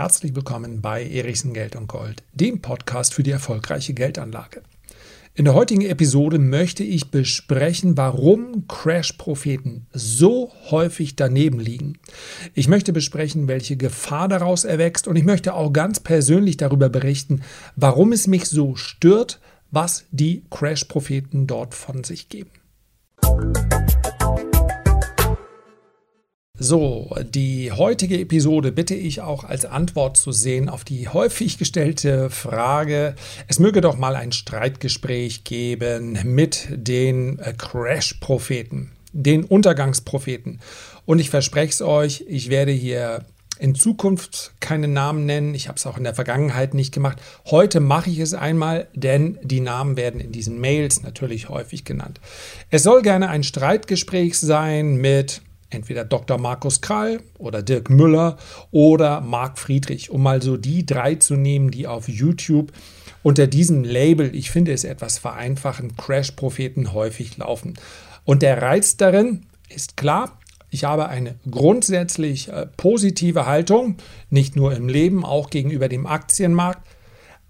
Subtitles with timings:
[0.00, 4.62] Herzlich willkommen bei Erichsen Geld und Gold, dem Podcast für die erfolgreiche Geldanlage.
[5.34, 11.98] In der heutigen Episode möchte ich besprechen, warum Crash-Propheten so häufig daneben liegen.
[12.54, 17.42] Ich möchte besprechen, welche Gefahr daraus erwächst und ich möchte auch ganz persönlich darüber berichten,
[17.76, 19.38] warum es mich so stört,
[19.70, 22.52] was die Crash-Propheten dort von sich geben.
[26.62, 32.28] So, die heutige Episode bitte ich auch als Antwort zu sehen auf die häufig gestellte
[32.28, 33.14] Frage,
[33.48, 40.60] es möge doch mal ein Streitgespräch geben mit den äh, Crash-Propheten, den Untergangspropheten.
[41.06, 43.24] Und ich verspreche es euch, ich werde hier
[43.58, 45.54] in Zukunft keine Namen nennen.
[45.54, 47.16] Ich habe es auch in der Vergangenheit nicht gemacht.
[47.46, 52.20] Heute mache ich es einmal, denn die Namen werden in diesen Mails natürlich häufig genannt.
[52.68, 56.38] Es soll gerne ein Streitgespräch sein mit entweder Dr.
[56.38, 58.36] Markus Krall oder Dirk Müller
[58.70, 62.72] oder Marc Friedrich, um mal so die drei zu nehmen, die auf YouTube
[63.22, 67.74] unter diesem Label, ich finde es etwas vereinfachen, Crash-Propheten häufig laufen.
[68.24, 70.38] Und der Reiz darin ist klar,
[70.70, 73.96] ich habe eine grundsätzlich äh, positive Haltung,
[74.30, 76.86] nicht nur im Leben, auch gegenüber dem Aktienmarkt.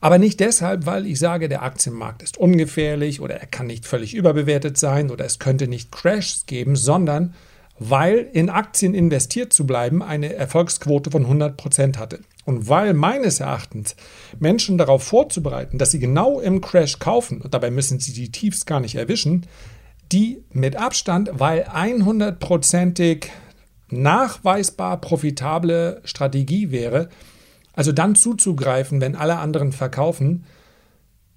[0.01, 4.15] Aber nicht deshalb, weil ich sage, der Aktienmarkt ist ungefährlich oder er kann nicht völlig
[4.15, 7.35] überbewertet sein oder es könnte nicht Crashs geben, sondern
[7.81, 12.21] weil in Aktien investiert zu bleiben eine Erfolgsquote von 100 Prozent hatte.
[12.45, 13.97] Und weil meines Erachtens
[14.39, 18.67] Menschen darauf vorzubereiten, dass sie genau im Crash kaufen, und dabei müssen sie die Tiefs
[18.67, 19.47] gar nicht erwischen,
[20.13, 23.29] die mit Abstand, weil 100%ig
[23.89, 27.09] nachweisbar profitable Strategie wäre,
[27.73, 30.45] also dann zuzugreifen, wenn alle anderen verkaufen,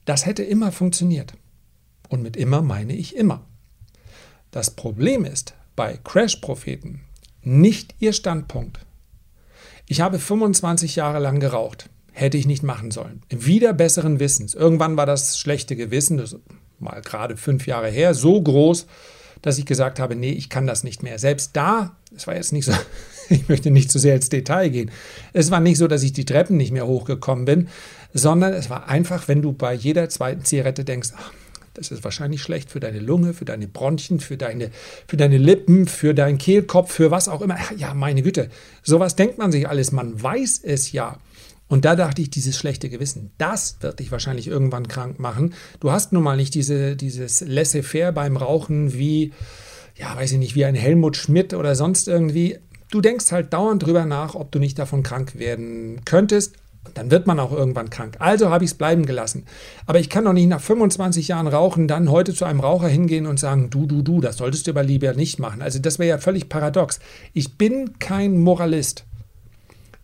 [0.04, 1.36] das hätte immer funktioniert.
[2.10, 3.46] Und mit immer meine ich immer.
[4.52, 7.02] Das Problem ist, bei Crash-Propheten
[7.42, 8.80] nicht ihr Standpunkt.
[9.88, 11.90] Ich habe 25 Jahre lang geraucht.
[12.12, 13.24] Hätte ich nicht machen sollen.
[13.30, 14.54] Wieder besseren Wissens.
[14.54, 16.38] Irgendwann war das schlechte Gewissen, das
[16.80, 18.86] mal gerade fünf Jahre her, so groß,
[19.42, 21.18] dass ich gesagt habe, nee, ich kann das nicht mehr.
[21.18, 22.74] Selbst da, es war jetzt nicht so,
[23.30, 24.92] ich möchte nicht zu sehr ins Detail gehen.
[25.34, 27.68] Es war nicht so, dass ich die Treppen nicht mehr hochgekommen bin,
[28.14, 31.34] sondern es war einfach, wenn du bei jeder zweiten Zigarette denkst, ach,
[31.73, 34.69] das ist wahrscheinlich schlecht für deine Lunge, für deine Bronchien, für deine,
[35.07, 37.57] für deine Lippen, für deinen Kehlkopf, für was auch immer.
[37.78, 38.50] Ja, meine Güte,
[38.84, 39.91] sowas denkt man sich alles.
[39.91, 41.17] Man weiß es ja.
[41.67, 45.56] Und da dachte ich, dieses schlechte Gewissen, das wird dich wahrscheinlich irgendwann krank machen.
[45.79, 49.34] Du hast nun mal nicht diese, dieses Laissez-faire beim Rauchen wie,
[49.95, 52.59] ja, weiß ich nicht, wie ein Helmut Schmidt oder sonst irgendwie.
[52.91, 56.57] Du denkst halt dauernd drüber nach, ob du nicht davon krank werden könntest.
[56.94, 58.18] Dann wird man auch irgendwann krank.
[58.20, 59.46] Also habe ich es bleiben gelassen.
[59.86, 63.26] Aber ich kann doch nicht nach 25 Jahren Rauchen dann heute zu einem Raucher hingehen
[63.26, 65.62] und sagen, du, du, du, das solltest du aber lieber nicht machen.
[65.62, 67.00] Also das wäre ja völlig paradox.
[67.34, 69.06] Ich bin kein Moralist.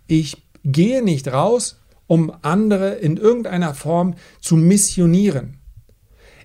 [0.07, 5.57] Ich gehe nicht raus, um andere in irgendeiner Form zu missionieren.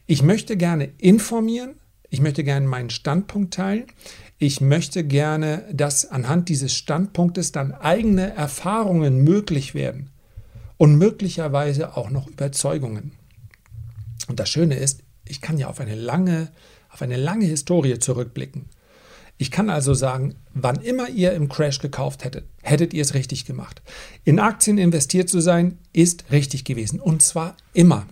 [0.06, 1.76] Ich möchte gerne informieren,
[2.10, 3.86] ich möchte gerne meinen Standpunkt teilen.
[4.38, 10.10] Ich möchte gerne, dass anhand dieses Standpunktes dann eigene Erfahrungen möglich werden
[10.76, 13.12] und möglicherweise auch noch Überzeugungen.
[14.28, 16.50] Und das Schöne ist, ich kann ja auf eine lange,
[16.90, 18.66] auf eine lange Historie zurückblicken.
[19.36, 23.44] Ich kann also sagen, wann immer ihr im Crash gekauft hättet, hättet ihr es richtig
[23.44, 23.82] gemacht.
[24.24, 27.00] In Aktien investiert zu sein, ist richtig gewesen.
[27.00, 28.06] Und zwar immer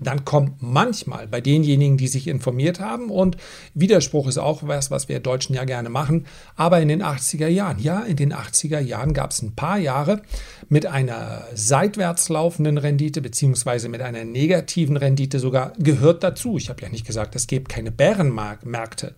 [0.00, 3.36] dann kommt manchmal bei denjenigen, die sich informiert haben, und
[3.74, 6.26] Widerspruch ist auch was, was wir Deutschen ja gerne machen,
[6.56, 10.22] aber in den 80er Jahren, ja, in den 80er Jahren gab es ein paar Jahre
[10.68, 16.56] mit einer seitwärts laufenden Rendite, beziehungsweise mit einer negativen Rendite sogar, gehört dazu.
[16.56, 19.14] Ich habe ja nicht gesagt, es gibt keine Bärenmärkte.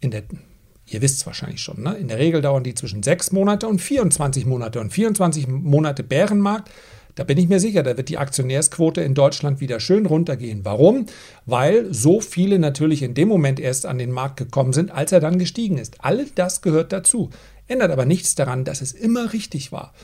[0.00, 0.22] In der
[0.90, 1.96] Ihr wisst es wahrscheinlich schon, ne?
[1.96, 4.80] in der Regel dauern die zwischen sechs Monate und 24 Monate.
[4.80, 6.70] Und 24 Monate Bärenmarkt
[7.18, 10.64] da bin ich mir sicher, da wird die Aktionärsquote in Deutschland wieder schön runtergehen.
[10.64, 11.06] Warum?
[11.46, 15.18] Weil so viele natürlich in dem Moment erst an den Markt gekommen sind, als er
[15.18, 15.96] dann gestiegen ist.
[15.98, 17.30] All das gehört dazu.
[17.66, 19.94] Ändert aber nichts daran, dass es immer richtig war.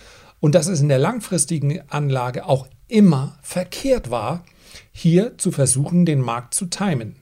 [0.40, 4.44] Und dass es in der langfristigen Anlage auch immer verkehrt war,
[4.90, 7.14] hier zu versuchen, den Markt zu timen.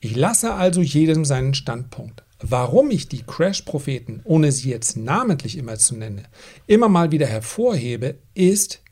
[0.00, 2.23] Ich lasse also jedem seinen Standpunkt.
[2.46, 6.28] Warum ich die Crash-Propheten, ohne sie jetzt namentlich immer zu nennen,
[6.66, 8.82] immer mal wieder hervorhebe, ist,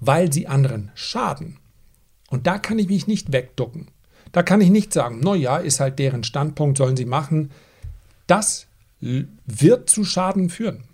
[0.00, 1.58] weil sie anderen schaden.
[2.30, 3.90] Und da kann ich mich nicht wegducken.
[4.32, 7.50] Da kann ich nicht sagen, naja, ist halt deren Standpunkt, sollen sie machen.
[8.26, 8.66] Das
[8.98, 10.84] wird zu Schaden führen.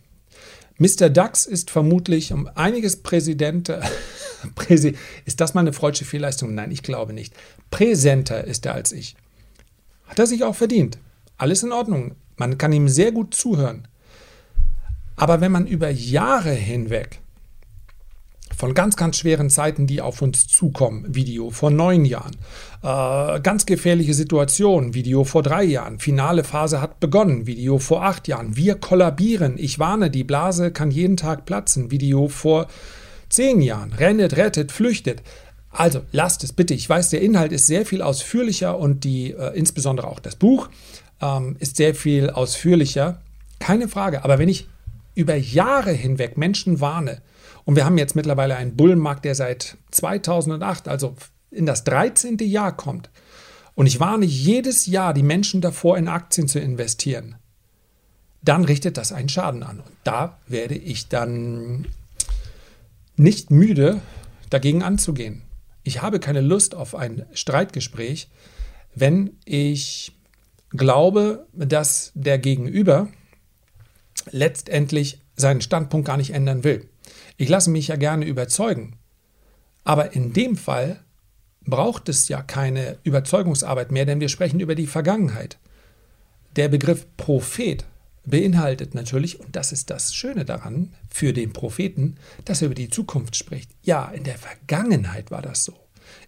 [0.79, 1.11] Mr.
[1.11, 3.73] Dax ist vermutlich um einiges Präsident.
[4.56, 6.53] Präsi ist das mal eine freudsche Fehlleistung?
[6.53, 7.32] Nein, ich glaube nicht.
[7.71, 9.14] Präsenter ist er als ich.
[10.09, 10.99] Hat er sich auch verdient.
[11.38, 12.17] Alles in Ordnung.
[12.37, 13.87] Man kann ihm sehr gut zuhören.
[15.17, 17.20] Aber wenn man über Jahre hinweg
[18.56, 21.14] von ganz, ganz schweren Zeiten, die auf uns zukommen.
[21.14, 22.37] Video vor neun Jahren.
[22.82, 24.94] Äh, ganz gefährliche Situation.
[24.94, 26.00] Video vor drei Jahren.
[26.00, 27.46] Finale Phase hat begonnen.
[27.46, 28.56] Video vor acht Jahren.
[28.56, 29.58] Wir kollabieren.
[29.58, 31.93] Ich warne, die Blase kann jeden Tag platzen.
[31.93, 32.67] Video vor
[33.29, 33.93] zehn Jahren.
[33.93, 35.23] Rennet, rettet, flüchtet.
[35.70, 36.75] Also lasst es bitte.
[36.75, 40.69] Ich weiß, der Inhalt ist sehr viel ausführlicher und die, äh, insbesondere auch das Buch
[41.20, 43.20] ähm, ist sehr viel ausführlicher.
[43.59, 44.25] Keine Frage.
[44.25, 44.69] Aber wenn ich
[45.15, 47.20] über Jahre hinweg Menschen warne,
[47.65, 51.17] und wir haben jetzt mittlerweile einen Bullenmarkt, der seit 2008, also
[51.50, 52.38] in das 13.
[52.38, 53.11] Jahr kommt.
[53.75, 57.37] Und ich warne jedes Jahr die Menschen davor, in Aktien zu investieren.
[58.43, 59.81] Dann richtet das einen Schaden an.
[59.81, 61.87] Und da werde ich dann
[63.17, 64.00] nicht müde,
[64.50, 65.43] dagegen anzugehen.
[65.82, 68.29] Ich habe keine Lust auf ein Streitgespräch,
[68.94, 70.12] wenn ich
[70.70, 73.09] glaube, dass der Gegenüber
[74.31, 76.88] letztendlich seinen Standpunkt gar nicht ändern will.
[77.37, 78.97] Ich lasse mich ja gerne überzeugen.
[79.85, 81.00] Aber in dem Fall
[81.65, 85.59] braucht es ja keine Überzeugungsarbeit mehr, denn wir sprechen über die Vergangenheit.
[86.56, 87.85] Der Begriff Prophet
[88.25, 92.91] beinhaltet natürlich, und das ist das Schöne daran für den Propheten, dass er über die
[92.91, 93.71] Zukunft spricht.
[93.82, 95.75] Ja, in der Vergangenheit war das so.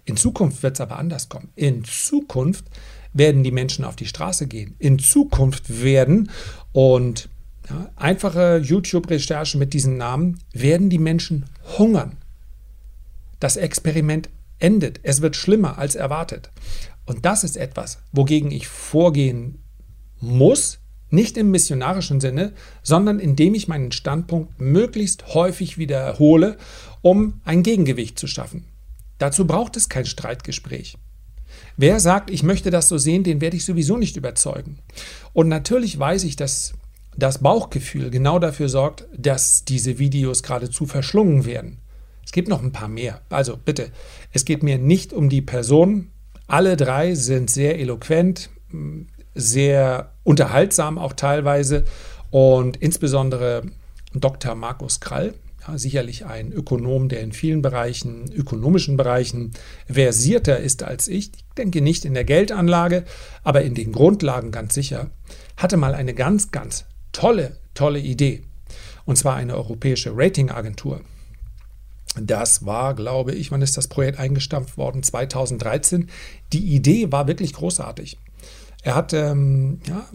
[0.05, 1.51] In Zukunft wird es aber anders kommen.
[1.57, 2.65] In Zukunft
[3.12, 4.75] werden die Menschen auf die Straße gehen.
[4.79, 6.31] In Zukunft werden,
[6.73, 7.29] und
[7.69, 11.47] ja, einfache YouTube-Recherchen mit diesen Namen werden die Menschen
[11.79, 12.17] hungern.
[13.39, 14.29] Das Experiment
[14.59, 15.01] endet.
[15.03, 16.51] Es wird schlimmer als erwartet.
[17.07, 19.62] Und das ist etwas, wogegen ich vorgehen
[20.21, 20.79] muss,
[21.09, 22.53] nicht im missionarischen Sinne,
[22.83, 26.57] sondern indem ich meinen Standpunkt möglichst häufig wiederhole,
[27.03, 28.67] um ein Gegengewicht zu schaffen.
[29.19, 30.97] Dazu braucht es kein Streitgespräch.
[31.77, 34.79] Wer sagt, ich möchte das so sehen, den werde ich sowieso nicht überzeugen.
[35.33, 36.75] Und natürlich weiß ich, dass
[37.17, 41.79] das Bauchgefühl genau dafür sorgt, dass diese Videos geradezu verschlungen werden.
[42.25, 43.21] Es gibt noch ein paar mehr.
[43.29, 43.91] Also bitte,
[44.33, 46.11] es geht mir nicht um die Person.
[46.47, 48.51] Alle drei sind sehr eloquent,
[49.35, 51.85] sehr unterhaltsam auch teilweise
[52.31, 53.63] und insbesondere
[54.15, 54.55] Dr.
[54.55, 55.35] Markus Krall,
[55.67, 59.53] ja, sicherlich ein Ökonom, der in vielen Bereichen, ökonomischen Bereichen
[59.87, 61.33] versierter ist als ich.
[61.35, 63.05] Ich denke nicht in der Geldanlage,
[63.43, 65.11] aber in den Grundlagen ganz sicher,
[65.57, 68.43] hatte mal eine ganz, ganz tolle, tolle Idee.
[69.05, 71.03] Und zwar eine europäische Ratingagentur.
[72.21, 75.03] Das war, glaube ich, wann ist das Projekt eingestampft worden?
[75.03, 76.09] 2013.
[76.53, 78.19] Die Idee war wirklich großartig.
[78.83, 80.09] Er hat, ähm, ja,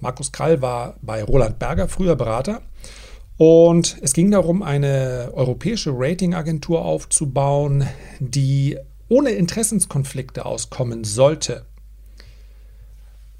[0.00, 2.62] Markus Krall war bei Roland Berger, früher Berater.
[3.38, 7.86] Und es ging darum, eine europäische Ratingagentur aufzubauen,
[8.18, 8.76] die
[9.08, 11.64] ohne Interessenskonflikte auskommen sollte.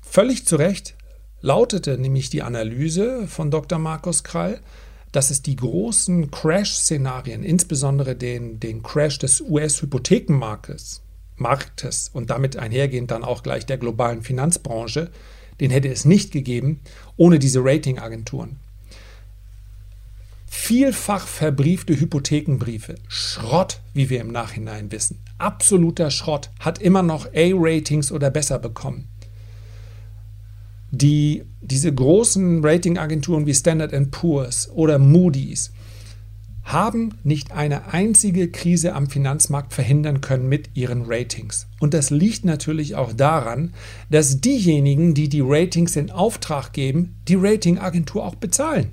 [0.01, 0.95] Völlig zu Recht
[1.41, 3.79] lautete nämlich die Analyse von Dr.
[3.81, 4.61] Markus Krall,
[5.11, 11.03] dass es die großen Crash-Szenarien, insbesondere den, den Crash des US-Hypothekenmarktes
[11.37, 15.11] Marktes und damit einhergehend dann auch gleich der globalen Finanzbranche,
[15.61, 16.81] den hätte es nicht gegeben
[17.17, 18.59] ohne diese Ratingagenturen.
[20.69, 28.13] Vielfach verbriefte Hypothekenbriefe, Schrott, wie wir im Nachhinein wissen, absoluter Schrott, hat immer noch A-Ratings
[28.13, 29.09] oder besser bekommen
[30.91, 35.73] die diese großen Ratingagenturen wie Standard Poor's oder Moody's
[36.63, 41.67] haben nicht eine einzige Krise am Finanzmarkt verhindern können mit ihren Ratings.
[41.81, 43.73] Und das liegt natürlich auch daran,
[44.11, 48.93] dass diejenigen, die die Ratings in Auftrag geben, die Ratingagentur auch bezahlen.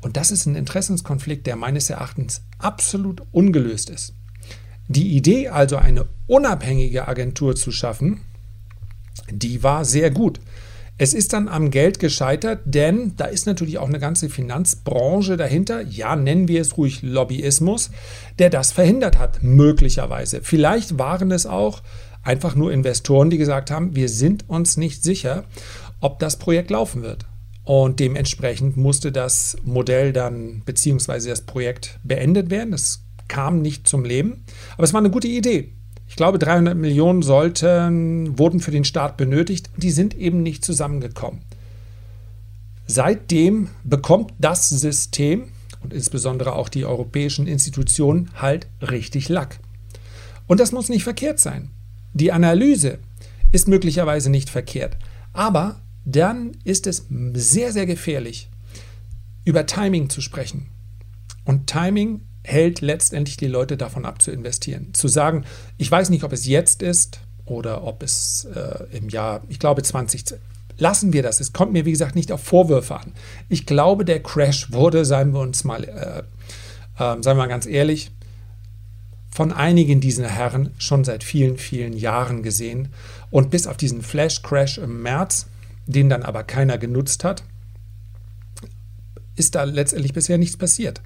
[0.00, 4.14] Und das ist ein Interessenskonflikt, der meines Erachtens absolut ungelöst ist.
[4.86, 8.20] Die Idee also, eine unabhängige Agentur zu schaffen,
[9.30, 10.40] die war sehr gut.
[11.00, 15.82] Es ist dann am Geld gescheitert, denn da ist natürlich auch eine ganze Finanzbranche dahinter,
[15.82, 17.90] ja, nennen wir es ruhig Lobbyismus,
[18.40, 20.40] der das verhindert hat, möglicherweise.
[20.42, 21.82] Vielleicht waren es auch
[22.24, 25.44] einfach nur Investoren, die gesagt haben, wir sind uns nicht sicher,
[26.00, 27.26] ob das Projekt laufen wird.
[27.68, 32.70] Und dementsprechend musste das Modell dann beziehungsweise das Projekt beendet werden.
[32.70, 34.42] Das kam nicht zum Leben.
[34.78, 35.74] Aber es war eine gute Idee.
[36.06, 39.68] Ich glaube, 300 Millionen sollten, wurden für den Start benötigt.
[39.76, 41.42] Die sind eben nicht zusammengekommen.
[42.86, 45.48] Seitdem bekommt das System
[45.82, 49.60] und insbesondere auch die europäischen Institutionen halt richtig Lack.
[50.46, 51.68] Und das muss nicht verkehrt sein.
[52.14, 52.98] Die Analyse
[53.52, 54.96] ist möglicherweise nicht verkehrt.
[55.34, 58.48] Aber dann ist es sehr, sehr gefährlich,
[59.44, 60.68] über Timing zu sprechen.
[61.44, 64.94] Und Timing hält letztendlich die Leute davon ab zu investieren.
[64.94, 65.44] Zu sagen,
[65.76, 69.82] ich weiß nicht, ob es jetzt ist oder ob es äh, im Jahr, ich glaube
[69.82, 70.24] 20,
[70.78, 71.40] lassen wir das.
[71.40, 73.12] Es kommt mir, wie gesagt, nicht auf Vorwürfe an.
[73.48, 76.22] Ich glaube, der Crash wurde, seien wir uns mal äh,
[76.98, 78.10] ähm, seien wir mal ganz ehrlich,
[79.30, 82.88] von einigen dieser Herren schon seit vielen, vielen Jahren gesehen.
[83.30, 85.46] Und bis auf diesen Flash-Crash im März,
[85.88, 87.42] den dann aber keiner genutzt hat,
[89.34, 91.00] ist da letztendlich bisher nichts passiert.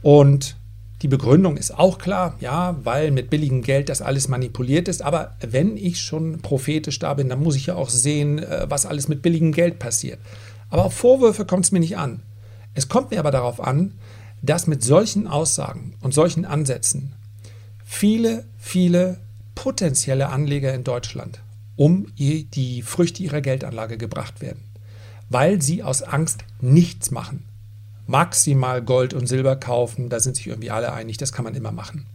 [0.00, 0.56] Und
[1.02, 5.02] die Begründung ist auch klar, ja, weil mit billigem Geld das alles manipuliert ist.
[5.02, 8.86] Aber wenn ich schon prophetisch da bin, dann muss ich ja auch sehen, äh, was
[8.86, 10.18] alles mit billigem Geld passiert.
[10.70, 12.22] Aber auf Vorwürfe kommt es mir nicht an.
[12.74, 13.92] Es kommt mir aber darauf an,
[14.42, 17.14] dass mit solchen Aussagen und solchen Ansätzen
[17.84, 19.18] viele, viele
[19.54, 21.40] potenzielle Anleger in Deutschland
[21.76, 24.64] um die Früchte ihrer Geldanlage gebracht werden,
[25.28, 27.44] weil sie aus Angst nichts machen
[28.06, 30.08] maximal Gold und Silber kaufen.
[30.08, 32.06] Da sind sich irgendwie alle einig, das kann man immer machen.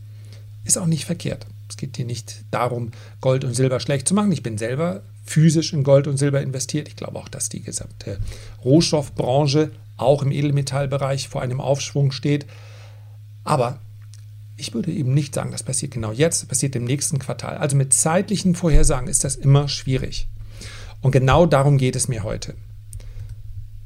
[0.63, 1.45] Ist auch nicht verkehrt.
[1.69, 2.91] Es geht hier nicht darum,
[3.21, 4.31] Gold und Silber schlecht zu machen.
[4.31, 6.87] Ich bin selber physisch in Gold und Silber investiert.
[6.87, 8.19] Ich glaube auch, dass die gesamte
[8.63, 12.45] Rohstoffbranche auch im Edelmetallbereich vor einem Aufschwung steht.
[13.43, 13.79] Aber
[14.61, 17.57] ich würde eben nicht sagen, das passiert genau jetzt, das passiert im nächsten Quartal.
[17.57, 20.27] Also mit zeitlichen Vorhersagen ist das immer schwierig.
[21.01, 22.55] Und genau darum geht es mir heute.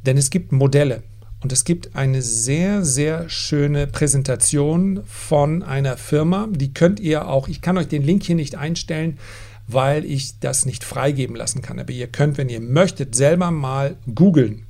[0.06, 1.02] Denn es gibt Modelle,
[1.46, 6.48] und es gibt eine sehr, sehr schöne Präsentation von einer Firma.
[6.50, 9.20] Die könnt ihr auch, ich kann euch den Link hier nicht einstellen,
[9.68, 11.78] weil ich das nicht freigeben lassen kann.
[11.78, 14.66] Aber ihr könnt, wenn ihr möchtet, selber mal googeln.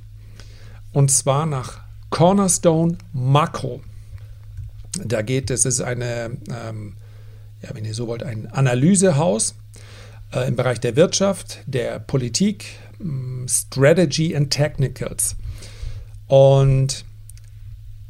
[0.92, 3.80] Und zwar nach Cornerstone Makro.
[5.04, 6.96] Da geht es, ist eine, ähm,
[7.62, 9.54] ja, wenn ihr so wollt, ein Analysehaus
[10.32, 12.66] äh, im Bereich der Wirtschaft, der Politik,
[12.98, 15.36] mm, Strategy and Technicals.
[16.26, 17.04] Und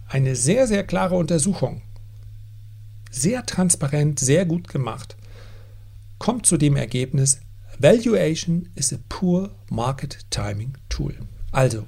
[0.08, 1.82] eine sehr, sehr klare Untersuchung,
[3.10, 5.16] sehr transparent, sehr gut gemacht,
[6.18, 7.40] kommt zu dem Ergebnis,
[7.78, 11.14] Valuation is a poor market timing tool.
[11.52, 11.84] Also,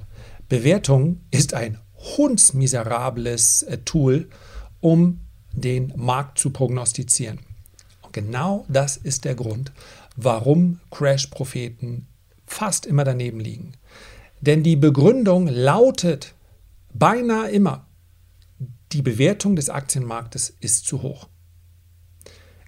[0.49, 4.29] Bewertung ist ein hundsmiserables äh, Tool,
[4.81, 5.21] um
[5.53, 7.41] den Markt zu prognostizieren.
[8.03, 9.73] Und genau das ist der Grund,
[10.17, 12.07] warum Crash-Propheten
[12.47, 13.73] fast immer daneben liegen.
[14.41, 16.35] Denn die Begründung lautet
[16.95, 17.87] beinahe immer,
[18.93, 21.29] die Bewertung des Aktienmarktes ist zu hoch.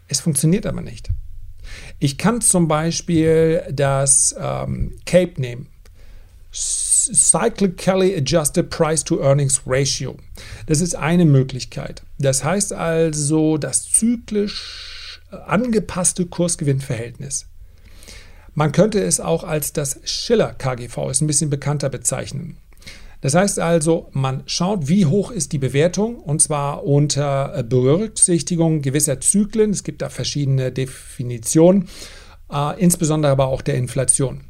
[0.08, 1.08] Es funktioniert aber nicht.
[1.98, 5.68] Ich kann zum Beispiel das ähm, CAPE nehmen.
[6.52, 10.16] Cyclically Adjusted Price to Earnings Ratio.
[10.70, 12.04] Das ist eine Möglichkeit.
[12.20, 17.48] Das heißt also das zyklisch äh, angepasste Kursgewinnverhältnis.
[18.54, 22.56] Man könnte es auch als das Schiller KGV, ist ein bisschen bekannter bezeichnen.
[23.20, 29.20] Das heißt also, man schaut, wie hoch ist die Bewertung und zwar unter Berücksichtigung gewisser
[29.20, 29.70] Zyklen.
[29.70, 31.88] Es gibt da verschiedene Definitionen,
[32.48, 34.42] äh, insbesondere aber auch der Inflation.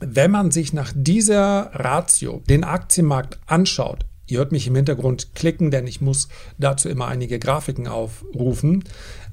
[0.00, 5.70] Wenn man sich nach dieser Ratio den Aktienmarkt anschaut, ihr hört mich im Hintergrund klicken,
[5.70, 6.28] denn ich muss
[6.58, 8.84] dazu immer einige Grafiken aufrufen,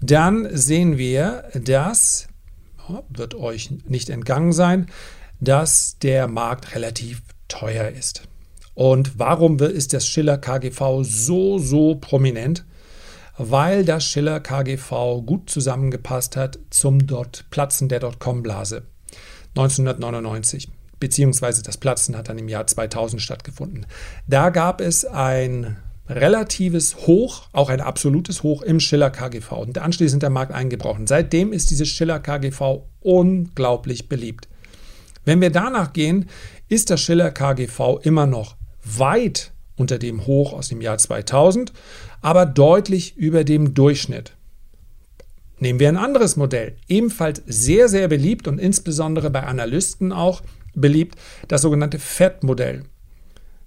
[0.02, 2.28] dann sehen wir, dass
[3.10, 4.88] wird euch nicht entgangen sein,
[5.40, 8.24] dass der Markt relativ teuer ist.
[8.76, 12.66] Und warum ist das Schiller KGV so, so prominent?
[13.38, 18.84] Weil das Schiller KGV gut zusammengepasst hat zum dort Platzen der Dotcom-Blase
[19.56, 20.70] 1999
[21.04, 23.86] beziehungsweise das Platzen hat dann im Jahr 2000 stattgefunden.
[24.26, 25.76] Da gab es ein
[26.08, 29.52] relatives Hoch, auch ein absolutes Hoch im Schiller KGV.
[29.52, 31.06] Und anschließend der Markt eingebrochen.
[31.06, 34.48] Seitdem ist dieses Schiller KGV unglaublich beliebt.
[35.26, 36.30] Wenn wir danach gehen,
[36.70, 38.56] ist das Schiller KGV immer noch
[38.86, 41.74] weit unter dem Hoch aus dem Jahr 2000,
[42.22, 44.38] aber deutlich über dem Durchschnitt.
[45.60, 50.42] Nehmen wir ein anderes Modell, ebenfalls sehr, sehr beliebt und insbesondere bei Analysten auch
[50.76, 51.16] beliebt,
[51.48, 52.84] das sogenannte FED-Modell.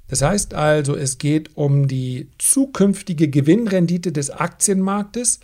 [0.08, 5.40] Das heißt also, es geht um die zukünftige Gewinnrendite des Aktienmarktes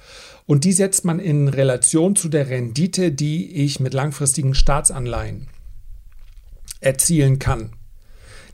[0.46, 5.48] und die setzt man in Relation zu der Rendite, die ich mit langfristigen Staatsanleihen
[6.80, 7.72] erzielen kann.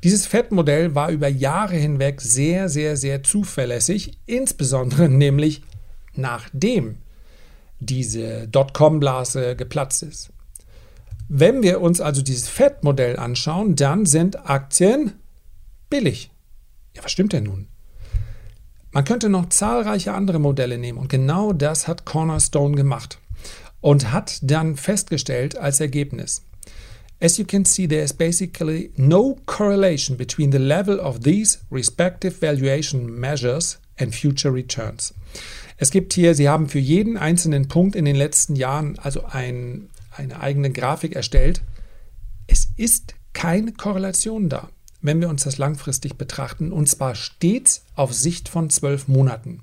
[0.05, 5.62] Dieses FED-Modell war über Jahre hinweg sehr, sehr, sehr zuverlässig, insbesondere nämlich
[6.15, 6.99] nachdem
[7.81, 10.31] diese Dotcom-Blase geplatzt ist.
[11.28, 15.12] Wenn wir uns also dieses FED-Modell anschauen, dann sind Aktien
[15.90, 16.30] billig.
[16.97, 17.68] Ja, was stimmt denn nun?
[18.92, 23.18] Man könnte noch zahlreiche andere Modelle nehmen und genau das hat Cornerstone gemacht
[23.80, 26.42] und hat dann festgestellt als Ergebnis.
[27.20, 32.40] As you can see, there is basically no correlation between the level of these respective
[32.40, 35.14] valuation measures and future returns.
[35.76, 39.90] Es gibt hier, Sie haben für jeden einzelnen Punkt in den letzten Jahren also ein,
[40.19, 41.63] eine eigene Grafik erstellt.
[42.47, 44.71] Es ist keine Korrelation da.
[45.01, 49.63] wenn wir uns das langfristig betrachten, und zwar stets auf Sicht von zwölf Monaten.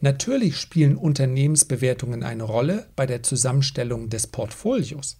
[0.00, 5.18] Natürlich spielen Unternehmensbewertungen eine Rolle bei der Zusammenstellung des Portfolios.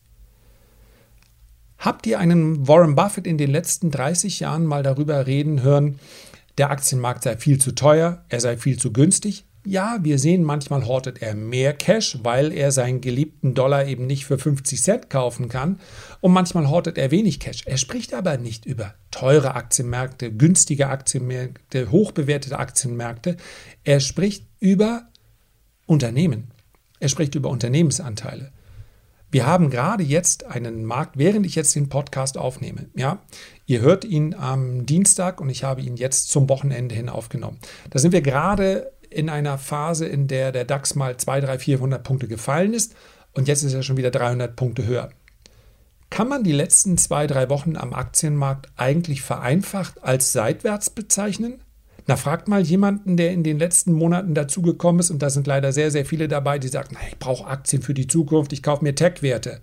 [1.79, 5.99] Habt ihr einen Warren Buffett in den letzten 30 Jahren mal darüber reden hören,
[6.59, 9.47] der Aktienmarkt sei viel zu teuer, er sei viel zu günstig?
[9.67, 14.25] Ja, wir sehen, manchmal hortet er mehr Cash, weil er seinen geliebten Dollar eben nicht
[14.25, 15.79] für 50 Cent kaufen kann.
[16.21, 17.62] Und manchmal hortet er wenig Cash.
[17.67, 23.37] Er spricht aber nicht über teure Aktienmärkte, günstige Aktienmärkte, hochbewertete Aktienmärkte.
[23.85, 25.09] Er spricht über
[25.85, 26.52] Unternehmen.
[26.99, 28.52] Er spricht über Unternehmensanteile.
[29.31, 32.87] Wir haben gerade jetzt einen Markt, während ich jetzt den Podcast aufnehme.
[32.97, 33.23] Ja,
[33.67, 37.59] ihr hört ihn am Dienstag und ich habe ihn jetzt zum Wochenende hin aufgenommen.
[37.90, 42.02] Da sind wir gerade in einer Phase, in der der DAX mal 200, 300, 400
[42.02, 42.95] Punkte gefallen ist
[43.33, 45.11] und jetzt ist er schon wieder 300 Punkte höher.
[46.11, 51.61] Kann man die letzten zwei, drei Wochen am Aktienmarkt eigentlich vereinfacht als seitwärts bezeichnen?
[52.07, 55.73] Na, fragt mal jemanden, der in den letzten Monaten dazugekommen ist, und da sind leider
[55.73, 58.97] sehr, sehr viele dabei, die sagen, ich brauche Aktien für die Zukunft, ich kaufe mir
[58.97, 59.61] Tech-Werte.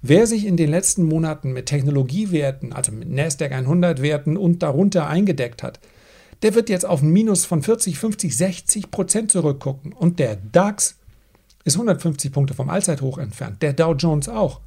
[0.00, 5.08] Wer sich in den letzten Monaten mit Technologiewerten, also mit Nasdaq 100 Werten und darunter
[5.08, 5.80] eingedeckt hat,
[6.42, 9.92] der wird jetzt auf ein Minus von 40, 50, 60 Prozent zurückgucken.
[9.92, 10.98] Und der DAX
[11.64, 13.62] ist 150 Punkte vom Allzeithoch entfernt.
[13.62, 14.60] Der Dow Jones auch.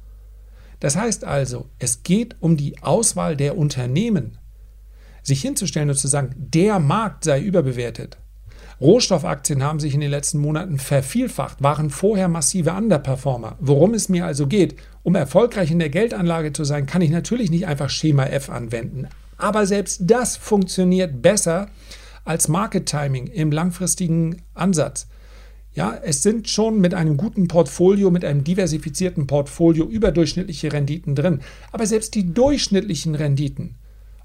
[0.80, 4.38] Das heißt also, es geht um die Auswahl der Unternehmen.
[5.22, 8.18] Sich hinzustellen und zu sagen, der Markt sei überbewertet.
[8.80, 13.56] Rohstoffaktien haben sich in den letzten Monaten vervielfacht, waren vorher massive Underperformer.
[13.60, 14.74] Worum es mir also geht,
[15.04, 19.06] um erfolgreich in der Geldanlage zu sein, kann ich natürlich nicht einfach Schema F anwenden.
[19.42, 21.68] Aber selbst das funktioniert besser
[22.24, 25.08] als Market Timing im langfristigen Ansatz.
[25.74, 31.40] Ja, es sind schon mit einem guten Portfolio, mit einem diversifizierten Portfolio überdurchschnittliche Renditen drin.
[31.72, 33.74] Aber selbst die durchschnittlichen Renditen,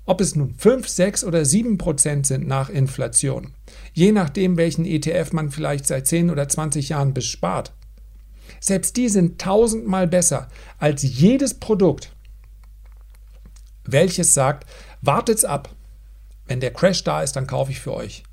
[0.05, 3.53] ob es nun 5, 6 oder 7 Prozent sind nach Inflation,
[3.93, 7.73] je nachdem, welchen ETF man vielleicht seit 10 oder 20 Jahren bespart,
[8.59, 12.11] selbst die sind tausendmal besser als jedes Produkt,
[13.87, 14.67] welches sagt,
[15.01, 15.69] Wartet's ab.
[16.45, 18.23] Wenn der Crash da ist, dann kaufe ich für euch.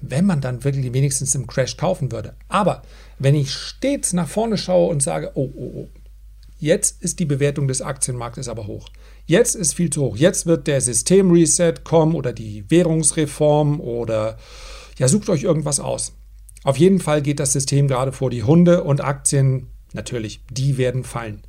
[0.00, 2.34] Wenn man dann wirklich wenigstens im Crash kaufen würde.
[2.48, 2.82] Aber
[3.18, 5.88] wenn ich stets nach vorne schaue und sage, oh, oh, oh,
[6.58, 8.88] jetzt ist die Bewertung des Aktienmarktes aber hoch.
[9.26, 10.16] Jetzt ist viel zu hoch.
[10.16, 14.38] Jetzt wird der Systemreset kommen oder die Währungsreform oder
[14.98, 16.14] ja, sucht euch irgendwas aus.
[16.64, 21.04] Auf jeden Fall geht das System gerade vor die Hunde und Aktien, natürlich, die werden
[21.04, 21.42] fallen.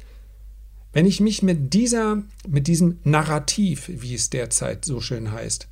[0.93, 5.67] Wenn ich mich mit dieser, mit diesem Narrativ, wie es derzeit so schön heißt,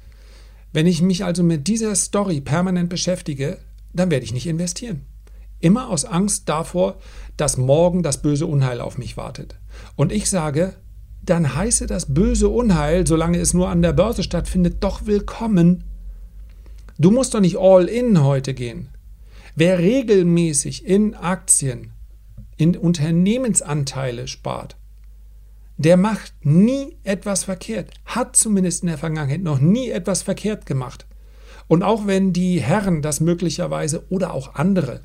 [0.73, 3.59] wenn ich mich also mit dieser Story permanent beschäftige,
[3.93, 5.05] dann werde ich nicht investieren.
[5.59, 6.97] Immer aus Angst davor,
[7.37, 9.59] dass morgen das böse Unheil auf mich wartet.
[9.95, 10.73] Und ich sage,
[11.21, 15.83] dann heiße das böse Unheil, solange es nur an der Börse stattfindet, doch willkommen.
[16.97, 18.89] Du musst doch nicht all in heute gehen.
[19.55, 21.91] Wer regelmäßig in Aktien,
[22.57, 24.77] in Unternehmensanteile spart,
[25.83, 31.05] der macht nie etwas verkehrt, hat zumindest in der Vergangenheit noch nie etwas verkehrt gemacht.
[31.67, 35.01] Und auch wenn die Herren das möglicherweise oder auch andere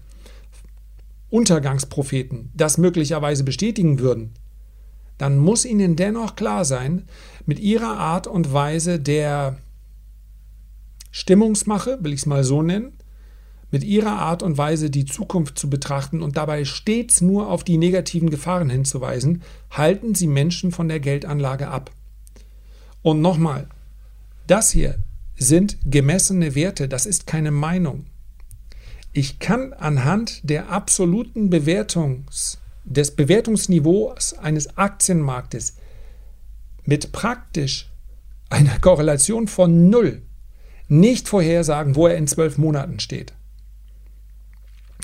[1.30, 4.32] Untergangspropheten das möglicherweise bestätigen würden,
[5.18, 7.04] dann muss ihnen dennoch klar sein,
[7.46, 9.56] mit ihrer Art und Weise der
[11.10, 12.92] Stimmungsmache, will ich es mal so nennen,
[13.70, 17.78] mit ihrer Art und Weise die Zukunft zu betrachten und dabei stets nur auf die
[17.78, 21.90] negativen Gefahren hinzuweisen, halten sie Menschen von der Geldanlage ab.
[23.02, 23.66] Und nochmal,
[24.46, 24.98] das hier
[25.36, 28.06] sind gemessene Werte, das ist keine Meinung.
[29.12, 35.76] Ich kann anhand der absoluten Bewertungs, des Bewertungsniveaus eines Aktienmarktes
[36.84, 37.90] mit praktisch
[38.48, 40.22] einer Korrelation von null
[40.88, 43.32] nicht vorhersagen, wo er in zwölf Monaten steht.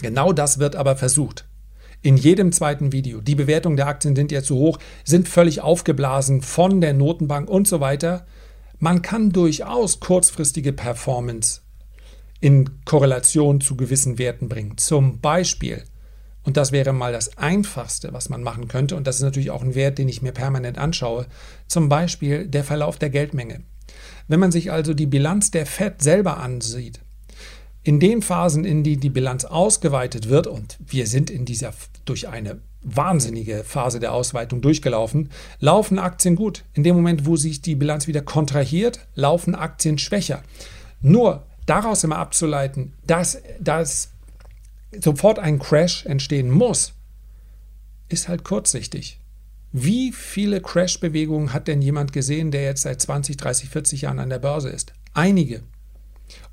[0.03, 1.47] Genau das wird aber versucht.
[2.03, 3.21] In jedem zweiten Video.
[3.21, 7.69] Die Bewertungen der Aktien sind ja zu hoch, sind völlig aufgeblasen von der Notenbank und
[7.69, 8.27] so weiter.
[8.81, 11.61] Man kann durchaus kurzfristige Performance
[12.41, 14.77] in Korrelation zu gewissen Werten bringen.
[14.77, 15.85] Zum Beispiel,
[16.43, 19.63] und das wäre mal das Einfachste, was man machen könnte, und das ist natürlich auch
[19.63, 21.27] ein Wert, den ich mir permanent anschaue,
[21.69, 23.63] zum Beispiel der Verlauf der Geldmenge.
[24.27, 27.01] Wenn man sich also die Bilanz der Fed selber ansieht,
[27.85, 31.73] in den Phasen, in denen die Bilanz ausgeweitet wird, und wir sind in dieser
[32.05, 36.65] durch eine wahnsinnige Phase der Ausweitung durchgelaufen, laufen Aktien gut.
[36.75, 40.43] In dem Moment, wo sich die Bilanz wieder kontrahiert, laufen Aktien schwächer.
[41.01, 44.11] Nur daraus immer abzuleiten, dass, dass
[45.01, 46.95] sofort ein Crash entstehen muss,
[48.09, 49.19] ist halt kurzsichtig.
[49.73, 54.29] Wie viele Crash-Bewegungen hat denn jemand gesehen, der jetzt seit 20, 30, 40 Jahren an
[54.29, 54.93] der Börse ist?
[55.15, 55.63] Einige.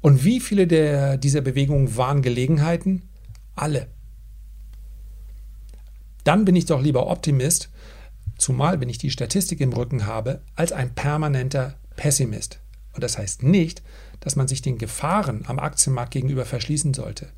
[0.02, 3.04] Und wie viele der, dieser Bewegungen waren Gelegenheiten?
[3.56, 3.88] Alle.
[6.24, 7.70] Dann bin ich doch lieber Optimist,
[8.38, 12.60] zumal wenn ich die Statistik im Rücken habe, als ein permanenter Pessimist.
[12.94, 13.82] Und das heißt nicht,
[14.20, 17.30] dass man sich den Gefahren am Aktienmarkt gegenüber verschließen sollte.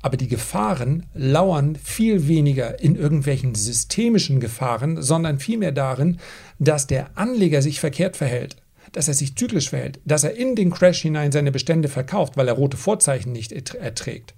[0.00, 6.18] Aber die Gefahren lauern viel weniger in irgendwelchen systemischen Gefahren, sondern vielmehr darin,
[6.58, 8.56] dass der Anleger sich verkehrt verhält,
[8.92, 12.48] dass er sich zyklisch verhält, dass er in den Crash hinein seine Bestände verkauft, weil
[12.48, 14.34] er rote Vorzeichen nicht erträgt,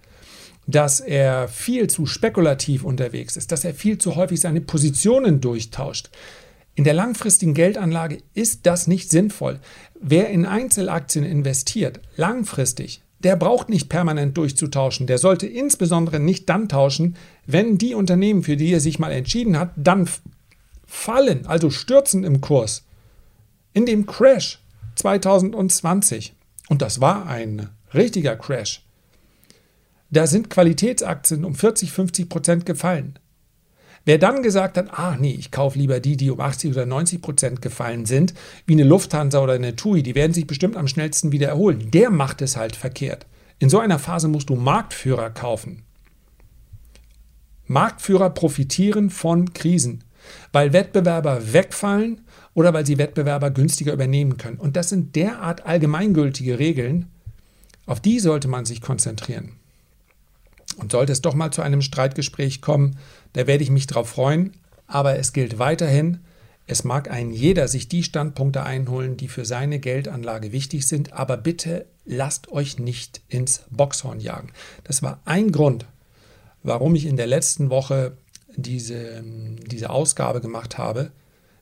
[0.67, 6.11] dass er viel zu spekulativ unterwegs ist, dass er viel zu häufig seine Positionen durchtauscht.
[6.75, 9.61] In der langfristigen Geldanlage ist das nicht sinnvoll.
[10.01, 15.07] Wer in Einzelaktien investiert, langfristig, der braucht nicht permanent durchzutauschen.
[15.07, 19.59] Der sollte insbesondere nicht dann tauschen, wenn die Unternehmen, für die er sich mal entschieden
[19.59, 20.09] hat, dann
[20.87, 22.85] fallen, also stürzen im Kurs.
[23.73, 24.59] In dem Crash
[24.97, 26.35] 2020,
[26.69, 28.85] und das war ein richtiger Crash,
[30.11, 33.19] da sind Qualitätsaktien um 40, 50 Prozent gefallen.
[34.05, 37.23] Wer dann gesagt hat, ah nee, ich kaufe lieber die, die um 80 oder 90
[37.23, 38.35] Prozent gefallen sind,
[38.67, 41.91] wie eine Lufthansa oder eine TUI, die werden sich bestimmt am schnellsten wieder erholen.
[41.91, 43.27] Der macht es halt verkehrt.
[43.61, 45.83] In so einer Phase musst du Marktführer kaufen.
[47.67, 50.03] Marktführer profitieren von Krisen,
[50.51, 52.23] weil Wettbewerber wegfallen
[52.55, 54.59] oder weil sie Wettbewerber günstiger übernehmen können.
[54.59, 57.07] Und das sind derart allgemeingültige Regeln,
[57.87, 59.53] auf die sollte man sich konzentrieren.
[60.77, 62.99] Und sollte es doch mal zu einem Streitgespräch kommen,
[63.33, 64.53] da werde ich mich drauf freuen.
[64.87, 66.21] Aber es gilt weiterhin,
[66.67, 71.37] es mag ein jeder sich die Standpunkte einholen, die für seine Geldanlage wichtig sind, aber
[71.37, 74.53] bitte lasst euch nicht ins Boxhorn jagen.
[74.85, 75.87] Das war ein Grund,
[76.63, 78.17] warum ich in der letzten Woche
[78.57, 79.25] diese,
[79.67, 81.11] diese Ausgabe gemacht habe,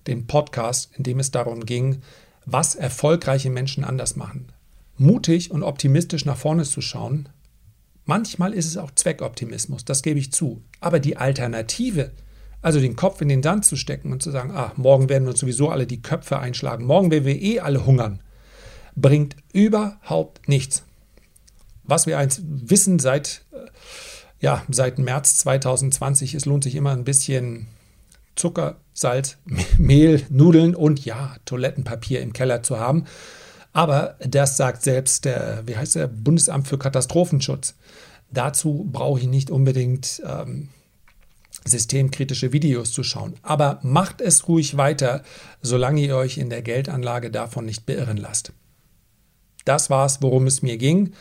[0.09, 2.03] den Podcast, in dem es darum ging,
[2.45, 4.53] was erfolgreiche Menschen anders machen.
[4.97, 7.29] Mutig und optimistisch nach vorne zu schauen,
[8.09, 10.63] Manchmal ist es auch Zweckoptimismus, das gebe ich zu.
[10.81, 12.11] Aber die Alternative,
[12.63, 15.33] also den Kopf in den Sand zu stecken und zu sagen, ah, morgen werden wir
[15.33, 18.23] uns sowieso alle die Köpfe einschlagen, morgen werden wir eh alle hungern,
[18.97, 20.85] bringt überhaupt nichts.
[21.85, 23.59] Was wir eins wissen seit, äh,
[24.41, 27.67] ja, seit März 2020, es lohnt sich immer ein bisschen
[28.37, 29.39] Zucker, Salz,
[29.79, 33.05] Mehl, Nudeln und ja, Toilettenpapier im Keller zu haben.
[33.73, 37.77] Aber das sagt selbst der, wie heißt der, Bundesamt für Katastrophenschutz.
[38.31, 40.71] Dazu brauche ich nicht unbedingt ähm,
[41.65, 43.35] systemkritische Videos zu schauen.
[43.43, 45.23] Aber macht es ruhig weiter,
[45.63, 48.53] solange ihr euch in der Geldanlage davon nicht beirren lasst.
[49.65, 51.13] Das war es, worum es mir ging.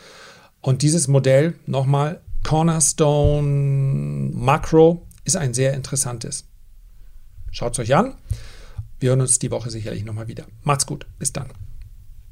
[0.60, 6.47] Und dieses Modell, nochmal, Cornerstone Macro, ist ein sehr interessantes.
[7.50, 8.14] Schaut es euch an.
[9.00, 10.46] Wir hören uns die Woche sicherlich nochmal wieder.
[10.62, 11.06] Macht's gut.
[11.18, 11.48] Bis dann.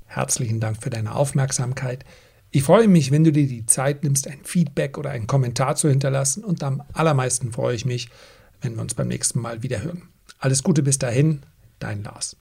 [0.05, 2.05] Herzlichen Dank für deine Aufmerksamkeit.
[2.51, 5.89] Ich freue mich, wenn du dir die Zeit nimmst, ein Feedback oder einen Kommentar zu
[5.89, 8.09] hinterlassen und am allermeisten freue ich mich,
[8.61, 10.09] wenn wir uns beim nächsten Mal wieder hören.
[10.39, 11.43] Alles Gute bis dahin,
[11.79, 12.37] dein Lars.